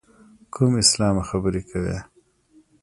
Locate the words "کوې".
1.69-1.97